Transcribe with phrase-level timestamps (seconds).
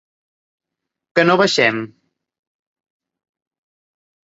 [1.19, 1.79] Que no baixem?